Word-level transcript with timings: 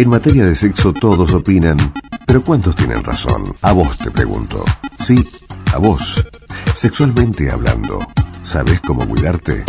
En 0.00 0.08
materia 0.08 0.46
de 0.46 0.56
sexo 0.56 0.94
todos 0.94 1.34
opinan, 1.34 1.92
pero 2.26 2.42
¿cuántos 2.42 2.74
tienen 2.74 3.04
razón? 3.04 3.54
A 3.60 3.72
vos 3.72 3.98
te 3.98 4.10
pregunto. 4.10 4.64
Sí, 4.98 5.22
a 5.74 5.76
vos. 5.76 6.26
Sexualmente 6.72 7.50
hablando, 7.50 7.98
¿sabes 8.42 8.80
cómo 8.80 9.06
cuidarte? 9.06 9.62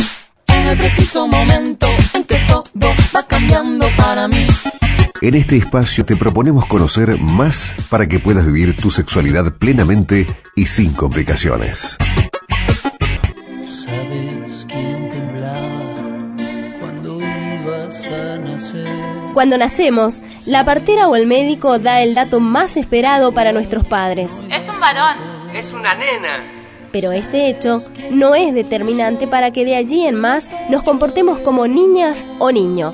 En 0.47 0.67
el 0.67 0.77
preciso 0.77 1.27
momento 1.27 1.87
en 2.13 2.23
que 2.23 2.39
todo 2.47 2.93
va 3.13 3.27
cambiando 3.27 3.89
para 3.97 4.29
mí. 4.29 4.47
En 5.19 5.35
este 5.35 5.57
espacio 5.57 6.05
te 6.05 6.15
proponemos 6.15 6.65
conocer 6.65 7.19
más 7.19 7.75
para 7.89 8.07
que 8.07 8.21
puedas 8.21 8.45
vivir 8.45 8.77
tu 8.77 8.89
sexualidad 8.89 9.57
plenamente 9.57 10.27
y 10.55 10.65
sin 10.65 10.93
complicaciones. 10.93 11.97
Cuando 19.33 19.57
nacemos, 19.57 20.23
la 20.45 20.65
partera 20.65 21.07
o 21.07 21.15
el 21.15 21.25
médico 21.25 21.79
da 21.79 22.01
el 22.01 22.13
dato 22.13 22.41
más 22.41 22.75
esperado 22.75 23.31
para 23.31 23.53
nuestros 23.53 23.85
padres. 23.85 24.43
Es 24.51 24.67
un 24.67 24.79
varón. 24.79 25.17
Es 25.55 25.71
una 25.71 25.95
nena. 25.95 26.43
Pero 26.91 27.13
este 27.13 27.47
hecho 27.47 27.81
no 28.09 28.35
es 28.35 28.53
determinante 28.53 29.27
para 29.27 29.51
que 29.51 29.63
de 29.63 29.77
allí 29.77 30.05
en 30.05 30.15
más 30.15 30.49
nos 30.69 30.83
comportemos 30.83 31.39
como 31.39 31.65
niñas 31.67 32.25
o 32.39 32.51
niños. 32.51 32.93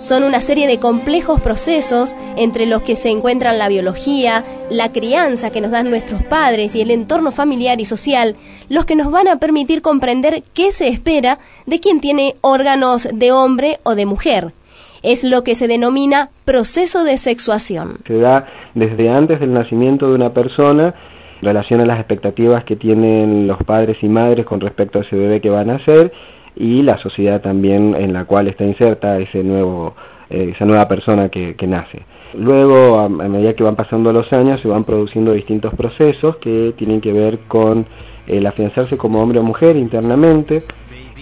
Son 0.00 0.22
una 0.22 0.40
serie 0.40 0.66
de 0.66 0.78
complejos 0.78 1.40
procesos 1.40 2.14
entre 2.36 2.64
los 2.64 2.82
que 2.82 2.96
se 2.96 3.10
encuentran 3.10 3.58
la 3.58 3.68
biología, 3.68 4.44
la 4.70 4.92
crianza 4.92 5.50
que 5.50 5.60
nos 5.60 5.72
dan 5.72 5.90
nuestros 5.90 6.22
padres 6.22 6.74
y 6.74 6.80
el 6.80 6.90
entorno 6.90 7.30
familiar 7.30 7.80
y 7.80 7.84
social, 7.84 8.36
los 8.70 8.86
que 8.86 8.96
nos 8.96 9.10
van 9.10 9.28
a 9.28 9.36
permitir 9.36 9.82
comprender 9.82 10.42
qué 10.54 10.70
se 10.70 10.88
espera 10.88 11.38
de 11.66 11.80
quien 11.80 12.00
tiene 12.00 12.36
órganos 12.40 13.08
de 13.12 13.32
hombre 13.32 13.80
o 13.82 13.94
de 13.94 14.06
mujer. 14.06 14.52
Es 15.02 15.24
lo 15.24 15.42
que 15.42 15.54
se 15.54 15.68
denomina 15.68 16.30
proceso 16.44 17.04
de 17.04 17.16
sexuación. 17.16 17.98
Se 18.06 18.18
da 18.18 18.46
desde 18.74 19.08
antes 19.10 19.40
del 19.40 19.52
nacimiento 19.52 20.08
de 20.08 20.14
una 20.14 20.32
persona 20.32 20.94
en 21.40 21.46
relación 21.46 21.80
a 21.80 21.86
las 21.86 21.98
expectativas 21.98 22.64
que 22.64 22.76
tienen 22.76 23.46
los 23.46 23.58
padres 23.64 23.96
y 24.02 24.08
madres 24.08 24.44
con 24.46 24.60
respecto 24.60 24.98
a 24.98 25.02
ese 25.02 25.16
bebé 25.16 25.40
que 25.40 25.50
va 25.50 25.60
a 25.60 25.64
nacer 25.64 26.12
y 26.56 26.82
la 26.82 26.98
sociedad 26.98 27.40
también 27.40 27.94
en 27.94 28.12
la 28.12 28.24
cual 28.24 28.48
está 28.48 28.64
inserta 28.64 29.18
ese 29.18 29.44
nuevo, 29.44 29.94
eh, 30.30 30.52
esa 30.54 30.64
nueva 30.64 30.88
persona 30.88 31.28
que, 31.28 31.54
que 31.54 31.66
nace. 31.66 32.02
Luego, 32.34 32.98
a, 32.98 33.08
medida 33.08 33.54
que 33.54 33.62
van 33.62 33.76
pasando 33.76 34.12
los 34.12 34.32
años, 34.32 34.60
se 34.60 34.68
van 34.68 34.84
produciendo 34.84 35.32
distintos 35.32 35.72
procesos 35.74 36.36
que 36.36 36.74
tienen 36.76 37.00
que 37.00 37.12
ver 37.12 37.38
con 37.48 37.86
el 38.28 38.46
afianzarse 38.46 38.96
como 38.96 39.22
hombre 39.22 39.38
o 39.38 39.42
mujer 39.42 39.76
internamente 39.76 40.62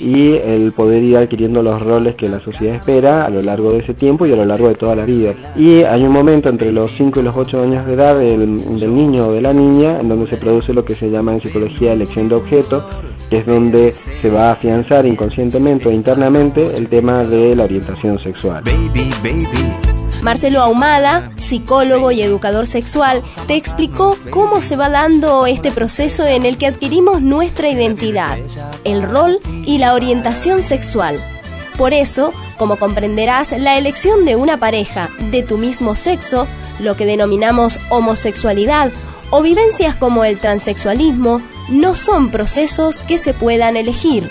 y 0.00 0.34
el 0.34 0.72
poder 0.72 1.02
ir 1.02 1.16
adquiriendo 1.16 1.62
los 1.62 1.82
roles 1.82 2.16
que 2.16 2.28
la 2.28 2.40
sociedad 2.40 2.76
espera 2.76 3.24
a 3.24 3.30
lo 3.30 3.40
largo 3.42 3.72
de 3.72 3.78
ese 3.78 3.94
tiempo 3.94 4.26
y 4.26 4.32
a 4.32 4.36
lo 4.36 4.44
largo 4.44 4.68
de 4.68 4.74
toda 4.74 4.94
la 4.94 5.04
vida. 5.04 5.34
Y 5.56 5.82
hay 5.82 6.02
un 6.04 6.12
momento 6.12 6.48
entre 6.48 6.72
los 6.72 6.90
5 6.92 7.20
y 7.20 7.22
los 7.22 7.36
8 7.36 7.62
años 7.62 7.86
de 7.86 7.94
edad 7.94 8.18
del, 8.18 8.78
del 8.78 8.94
niño 8.94 9.28
o 9.28 9.32
de 9.32 9.40
la 9.40 9.52
niña 9.52 9.98
en 10.00 10.08
donde 10.08 10.28
se 10.28 10.36
produce 10.36 10.72
lo 10.72 10.84
que 10.84 10.94
se 10.94 11.10
llama 11.10 11.32
en 11.32 11.40
psicología 11.40 11.92
elección 11.92 12.28
de 12.28 12.34
objeto, 12.34 12.86
que 13.30 13.38
es 13.38 13.46
donde 13.46 13.92
se 13.92 14.30
va 14.30 14.48
a 14.48 14.52
afianzar 14.52 15.06
inconscientemente 15.06 15.88
o 15.88 15.92
internamente 15.92 16.74
el 16.76 16.88
tema 16.88 17.24
de 17.24 17.56
la 17.56 17.64
orientación 17.64 18.18
sexual. 18.18 18.64
Marcelo 20.26 20.60
Ahumada, 20.60 21.30
psicólogo 21.40 22.10
y 22.10 22.20
educador 22.20 22.66
sexual, 22.66 23.22
te 23.46 23.54
explicó 23.54 24.16
cómo 24.30 24.60
se 24.60 24.74
va 24.74 24.88
dando 24.90 25.46
este 25.46 25.70
proceso 25.70 26.26
en 26.26 26.44
el 26.44 26.58
que 26.58 26.66
adquirimos 26.66 27.22
nuestra 27.22 27.68
identidad, 27.68 28.36
el 28.82 29.02
rol 29.02 29.38
y 29.64 29.78
la 29.78 29.94
orientación 29.94 30.64
sexual. 30.64 31.22
Por 31.78 31.92
eso, 31.92 32.32
como 32.58 32.74
comprenderás, 32.74 33.52
la 33.52 33.78
elección 33.78 34.24
de 34.24 34.34
una 34.34 34.56
pareja 34.56 35.10
de 35.30 35.44
tu 35.44 35.58
mismo 35.58 35.94
sexo, 35.94 36.48
lo 36.80 36.96
que 36.96 37.06
denominamos 37.06 37.78
homosexualidad, 37.88 38.90
o 39.30 39.42
vivencias 39.42 39.94
como 39.94 40.24
el 40.24 40.38
transexualismo, 40.38 41.40
no 41.68 41.94
son 41.94 42.30
procesos 42.30 42.98
que 42.98 43.18
se 43.18 43.32
puedan 43.32 43.76
elegir. 43.76 44.28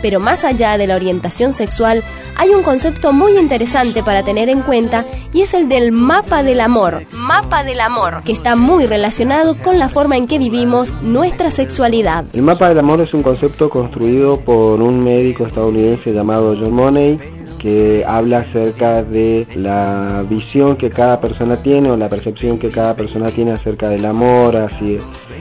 Pero 0.00 0.18
más 0.18 0.44
allá 0.44 0.78
de 0.78 0.86
la 0.86 0.96
orientación 0.96 1.52
sexual, 1.52 2.02
hay 2.40 2.54
un 2.54 2.62
concepto 2.62 3.12
muy 3.12 3.36
interesante 3.38 4.02
para 4.02 4.22
tener 4.22 4.48
en 4.48 4.62
cuenta 4.62 5.04
y 5.34 5.42
es 5.42 5.52
el 5.52 5.68
del 5.68 5.92
mapa 5.92 6.42
del 6.42 6.62
amor. 6.62 7.02
Mapa 7.12 7.64
del 7.64 7.82
amor, 7.82 8.22
que 8.24 8.32
está 8.32 8.56
muy 8.56 8.86
relacionado 8.86 9.52
con 9.62 9.78
la 9.78 9.90
forma 9.90 10.16
en 10.16 10.26
que 10.26 10.38
vivimos 10.38 10.94
nuestra 11.02 11.50
sexualidad. 11.50 12.24
El 12.32 12.40
mapa 12.40 12.70
del 12.70 12.78
amor 12.78 13.02
es 13.02 13.12
un 13.12 13.22
concepto 13.22 13.68
construido 13.68 14.40
por 14.40 14.80
un 14.80 15.04
médico 15.04 15.44
estadounidense 15.44 16.14
llamado 16.14 16.56
John 16.58 16.72
Money 16.72 17.18
que 17.60 18.04
habla 18.06 18.38
acerca 18.38 19.02
de 19.02 19.46
la 19.54 20.24
visión 20.28 20.76
que 20.76 20.88
cada 20.88 21.20
persona 21.20 21.56
tiene 21.56 21.90
o 21.90 21.96
la 21.96 22.08
percepción 22.08 22.58
que 22.58 22.70
cada 22.70 22.96
persona 22.96 23.30
tiene 23.30 23.52
acerca 23.52 23.90
del 23.90 24.06
amor, 24.06 24.56
así 24.56 24.96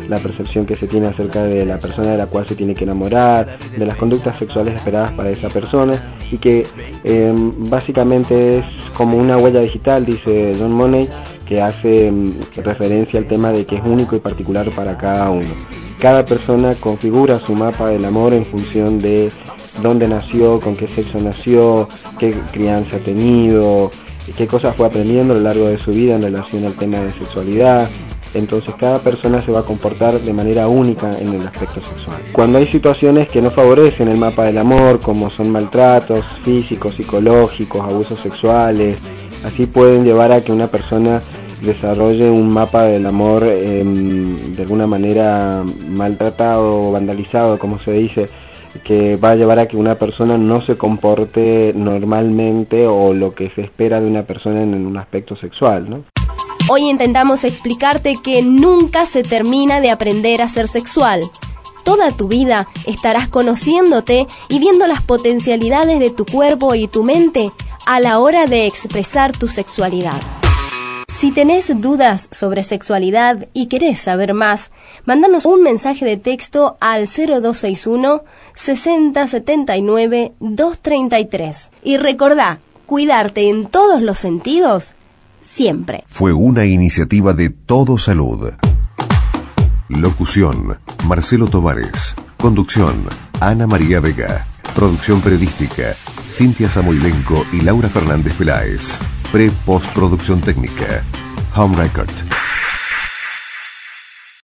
la 0.09 0.17
percepción 0.17 0.65
que 0.65 0.75
se 0.75 0.87
tiene 0.87 1.07
acerca 1.07 1.43
de 1.43 1.65
la 1.65 1.77
persona 1.77 2.11
de 2.11 2.17
la 2.17 2.27
cual 2.27 2.45
se 2.45 2.55
tiene 2.55 2.75
que 2.75 2.83
enamorar, 2.83 3.57
de 3.77 3.85
las 3.85 3.95
conductas 3.95 4.37
sexuales 4.37 4.75
esperadas 4.75 5.13
para 5.13 5.29
esa 5.29 5.47
persona 5.47 5.93
y 6.29 6.37
que 6.37 6.67
eh, 7.05 7.33
básicamente 7.69 8.59
es 8.59 8.65
como 8.93 9.17
una 9.17 9.37
huella 9.37 9.61
digital, 9.61 10.05
dice 10.05 10.55
John 10.59 10.73
Money, 10.73 11.07
que 11.47 11.61
hace 11.61 12.11
um, 12.11 12.31
referencia 12.57 13.19
al 13.19 13.27
tema 13.27 13.51
de 13.51 13.65
que 13.65 13.77
es 13.77 13.83
único 13.83 14.15
y 14.15 14.19
particular 14.19 14.69
para 14.71 14.97
cada 14.97 15.29
uno. 15.29 15.49
Cada 15.99 16.23
persona 16.25 16.75
configura 16.75 17.39
su 17.39 17.55
mapa 17.55 17.89
del 17.89 18.05
amor 18.05 18.33
en 18.33 18.45
función 18.45 18.99
de 18.99 19.31
dónde 19.81 20.07
nació, 20.07 20.59
con 20.59 20.75
qué 20.75 20.87
sexo 20.87 21.19
nació, 21.19 21.87
qué 22.17 22.33
crianza 22.51 22.97
ha 22.97 22.99
tenido, 22.99 23.91
qué 24.35 24.47
cosas 24.47 24.75
fue 24.75 24.87
aprendiendo 24.87 25.33
a 25.33 25.37
lo 25.37 25.43
largo 25.43 25.67
de 25.67 25.77
su 25.77 25.91
vida 25.91 26.15
en 26.15 26.21
relación 26.21 26.65
al 26.65 26.73
tema 26.73 26.99
de 26.99 27.11
sexualidad. 27.13 27.89
Entonces 28.33 28.75
cada 28.79 28.99
persona 28.99 29.41
se 29.41 29.51
va 29.51 29.61
a 29.61 29.63
comportar 29.63 30.19
de 30.19 30.33
manera 30.33 30.67
única 30.67 31.09
en 31.19 31.33
el 31.33 31.47
aspecto 31.47 31.81
sexual. 31.81 32.21
Cuando 32.31 32.59
hay 32.59 32.67
situaciones 32.67 33.29
que 33.29 33.41
no 33.41 33.49
favorecen 33.49 34.07
el 34.07 34.17
mapa 34.17 34.45
del 34.45 34.59
amor, 34.59 34.99
como 34.99 35.31
son 35.31 35.49
maltratos 35.49 36.23
físicos, 36.43 36.93
psicológicos, 36.93 37.81
abusos 37.81 38.19
sexuales, 38.19 38.99
así 39.43 39.65
pueden 39.65 40.03
llevar 40.03 40.31
a 40.31 40.41
que 40.41 40.51
una 40.51 40.67
persona 40.67 41.21
desarrolle 41.61 42.29
un 42.29 42.49
mapa 42.53 42.83
del 42.83 43.05
amor 43.05 43.43
eh, 43.45 43.83
de 43.83 44.61
alguna 44.61 44.85
manera 44.85 45.63
maltratado 45.87 46.87
o 46.87 46.91
vandalizado, 46.91 47.57
como 47.57 47.79
se 47.79 47.93
dice, 47.93 48.29
que 48.83 49.15
va 49.15 49.31
a 49.31 49.35
llevar 49.35 49.59
a 49.59 49.67
que 49.67 49.77
una 49.77 49.95
persona 49.95 50.37
no 50.37 50.61
se 50.65 50.77
comporte 50.77 51.73
normalmente 51.73 52.87
o 52.87 53.13
lo 53.13 53.33
que 53.33 53.49
se 53.51 53.61
espera 53.61 53.99
de 53.99 54.07
una 54.07 54.23
persona 54.23 54.63
en 54.63 54.85
un 54.85 54.97
aspecto 54.97 55.35
sexual, 55.35 55.89
¿no? 55.89 56.03
Hoy 56.69 56.87
intentamos 56.87 57.43
explicarte 57.43 58.17
que 58.23 58.43
nunca 58.43 59.05
se 59.05 59.23
termina 59.23 59.81
de 59.81 59.89
aprender 59.89 60.41
a 60.41 60.47
ser 60.47 60.67
sexual. 60.67 61.21
Toda 61.83 62.11
tu 62.11 62.27
vida 62.27 62.67
estarás 62.85 63.27
conociéndote 63.27 64.27
y 64.49 64.59
viendo 64.59 64.85
las 64.85 65.01
potencialidades 65.01 65.99
de 65.99 66.11
tu 66.11 66.25
cuerpo 66.25 66.75
y 66.75 66.87
tu 66.87 67.03
mente 67.03 67.51
a 67.87 67.99
la 67.99 68.19
hora 68.19 68.45
de 68.45 68.67
expresar 68.67 69.35
tu 69.35 69.47
sexualidad. 69.47 70.21
Si 71.19 71.31
tenés 71.31 71.69
dudas 71.81 72.29
sobre 72.31 72.63
sexualidad 72.63 73.49
y 73.51 73.67
querés 73.67 73.99
saber 73.99 74.33
más, 74.33 74.71
mándanos 75.03 75.45
un 75.45 75.61
mensaje 75.61 76.05
de 76.05 76.15
texto 76.15 76.77
al 76.79 77.09
0261 77.09 78.23
6079 78.55 80.31
233. 80.39 81.71
Y 81.83 81.97
recordá, 81.97 82.59
cuidarte 82.85 83.49
en 83.49 83.67
todos 83.67 84.01
los 84.01 84.17
sentidos 84.17 84.93
siempre. 85.43 86.05
Fue 86.07 86.31
una 86.31 86.65
iniciativa 86.65 87.33
de 87.33 87.49
Todo 87.49 87.97
Salud. 87.97 88.53
Locución, 89.89 90.77
Marcelo 91.03 91.47
Tovares. 91.47 92.15
Conducción, 92.37 93.03
Ana 93.41 93.67
María 93.67 93.99
Vega. 93.99 94.47
Producción 94.73 95.19
periodística, 95.19 95.95
Cintia 96.29 96.69
Samoilenco 96.69 97.45
y 97.51 97.59
Laura 97.59 97.89
Fernández 97.89 98.33
Peláez. 98.35 98.97
Pre-postproducción 99.31 100.41
técnica, 100.41 101.03
Home 101.55 101.77
Record. 101.77 102.09